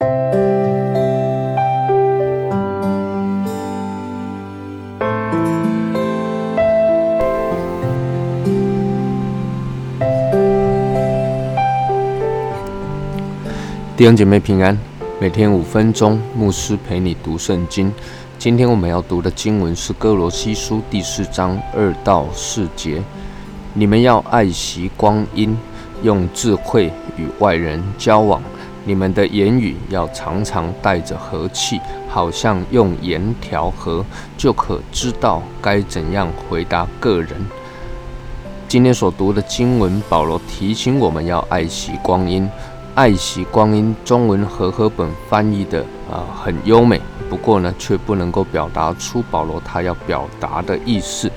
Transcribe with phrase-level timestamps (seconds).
[0.00, 0.06] 弟
[14.06, 14.78] 兄姐妹平安，
[15.20, 17.92] 每天五分钟，牧师陪你读圣经。
[18.38, 23.02] 今天我们要读的经文是哥罗西书第四章二到四节。
[23.74, 25.54] 你们要爱惜光阴，
[26.02, 28.42] 用智慧与外人交往。
[28.84, 34.04] 你们的言语要常常带着和气，好像用盐调和，
[34.36, 37.30] 就可知道该怎样回答个人。
[38.66, 42.48] 今天所读的经文，保罗提醒我们要爱惜光阴。
[42.94, 51.30] 爱惜光阴，中文和合本翻译的啊很优美，不过呢却不能够表达出保罗他要表达的意思。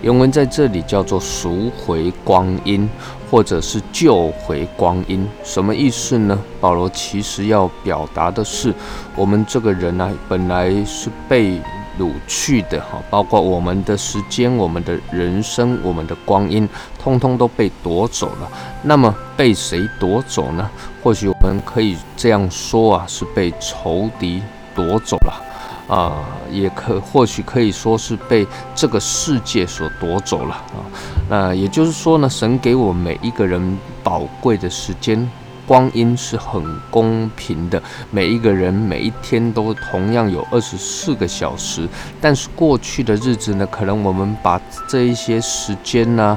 [0.00, 2.88] 原文在这里叫做赎回光阴，
[3.30, 6.38] 或者是救回光阴，什么意思呢？
[6.60, 8.72] 保罗其实要表达的是，
[9.14, 11.60] 我们这个人呢本来是被。
[12.00, 16.66] 掳去的哈，包括我们的时间、我们的人生、我们的光阴，
[16.98, 18.50] 通通都被夺走了。
[18.82, 20.68] 那么被谁夺走呢？
[21.02, 24.42] 或许我们可以这样说啊，是被仇敌
[24.74, 30.80] 夺走了啊，也可或许可以说是被这个世界所夺走了啊。
[31.28, 35.30] 那也就是说呢，神给我每一个人宝贵的时间。
[35.70, 41.88] 光阴是很公平的，每一个人每一天都同样有二十四个小时。
[42.20, 46.36] 但是过去的日子呢，可能我们把这一些时间呢。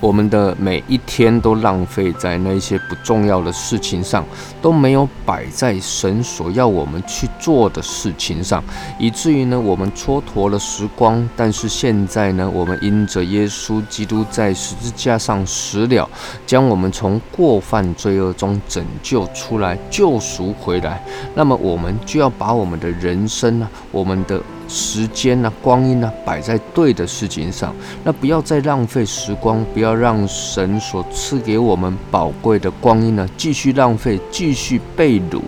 [0.00, 4.24] 我们的每一天都浪费在那些不重要的事情上，
[4.62, 8.62] 都没有摆在神所要我们去做的事情上，
[8.98, 11.28] 以至于呢，我们蹉跎了时光。
[11.36, 16.08] 但是现在呢，我们因着耶稣基督在十字架上死了，
[16.46, 24.40] 将我们从过犯罪恶中拯救出来，救赎回来，那么我们就要把我们的人生呢，我们的。
[24.72, 35.40] 时间呢，光阴呢，摆在对的事情上，那不要再浪费时光，不要让神所赐给我们宝贵的光阴呢，继续浪费，继续被掳。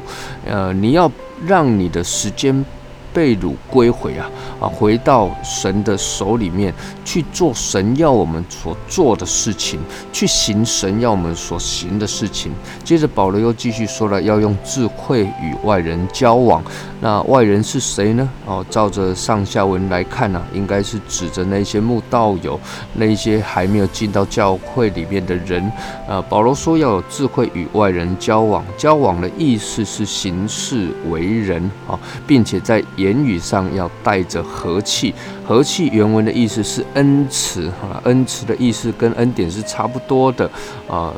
[0.44, 1.09] 呃，你要
[1.47, 2.65] 让你的时间。
[3.12, 4.31] 被掳归回啊
[4.61, 6.73] 啊，回到神的手里面
[7.05, 9.78] 去做神要我们所做的事情，
[10.12, 12.53] 去行神要我们所行的事情。
[12.83, 16.62] 接着保罗又继续说了，要用智慧与外人交往。
[17.01, 18.28] 那外人是谁呢？
[18.47, 22.59] 哦，照着上下文来看呢，应该是指着那些慕道友，
[22.95, 25.61] 那些还没有进到教会里面的人。
[26.09, 32.83] 啊，保罗说要有智慧与外人交往，交往的意思是行事为人啊，并且在。
[33.03, 35.13] 言语上要带着和气，
[35.45, 40.49] 和气原文的意思是恩慈，哈，恩慈的意思跟恩典是差不多的，
[40.89, 41.13] 啊。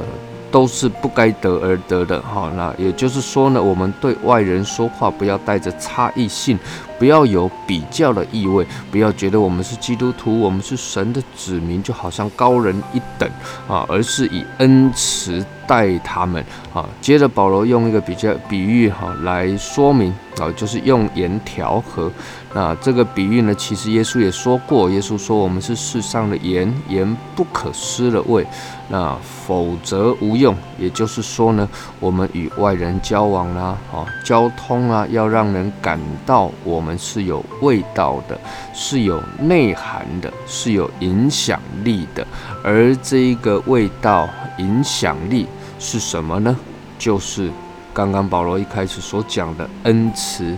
[0.55, 6.57] 都是不该得而得的哈，那也就是说呢，我们对外人说话不要带着差异性，
[6.99, 13.29] 不要有比较的意味，不要觉得我们是基督徒，我们是神的子民，就好像高人一等
[13.69, 16.89] 啊，而是以恩慈待他们啊。
[17.01, 22.11] 接着保罗用一个比较比喻哈来说明啊，就是用盐调和。
[22.57, 28.47] 那这个比喻呢，其实耶稣也说过，耶稣说我们是世上的盐，盐不可失了味，
[28.89, 30.55] 那否则无用。
[30.79, 31.69] 也就是说呢，
[31.99, 38.39] 我们与外人交往啦，啊，交通啊，要让人感到我我们是有味道的，
[38.75, 42.27] 是有内涵的，是有影响力的。
[42.63, 44.29] 而这一个味道、
[44.59, 45.47] 影响力
[45.79, 46.55] 是什么呢？
[46.99, 47.51] 就是
[47.95, 50.55] 刚刚保罗一开始所讲的恩慈。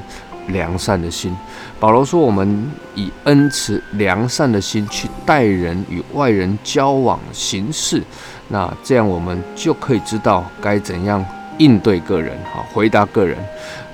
[0.48, 1.36] 良善的心，
[1.80, 8.00] 保罗说：“我们以恩慈、良善的心去待人与外人交往行事，
[8.46, 11.24] 那这样我们就可以知道该怎样
[11.58, 13.36] 应对个人，哈，回答个人。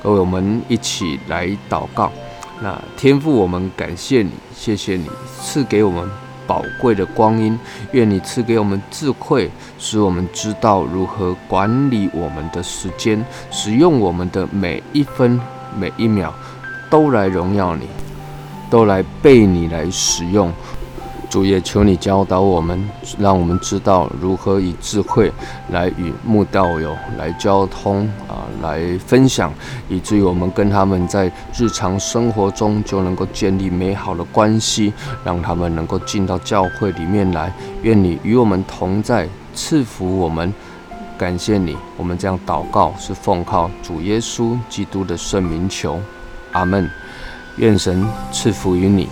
[0.03, 2.11] 各位，我们一起来祷告。
[2.61, 5.09] 那天父，我们感谢你，谢谢你
[5.41, 6.09] 赐给我们
[6.47, 7.59] 宝贵的光阴，
[7.93, 15.41] 愿你赐给我们智慧，使我们知道如何管理我们的时间，使用我们的每一分。”
[15.75, 16.31] 每一秒
[16.91, 17.87] 都来荣耀你，
[18.69, 20.53] 都来被你来使用。
[21.33, 22.79] 主也求你教导我们，
[23.19, 25.33] 让我们知道如何以智慧
[25.71, 29.51] 来与慕道友来交通啊，来分享，
[29.89, 34.93] 以至于我们跟他们在日常生活中就能够建立美好的关系，
[35.25, 37.51] 让他们能够进到教会里面来。
[37.81, 40.53] 愿你与我们同在，赐福我们。
[41.17, 45.99] 感谢你，我们这样祷告是奉靠主耶稣基督的圣名求，
[46.53, 46.87] 阿门。
[47.57, 49.09] 愿神赐福于你。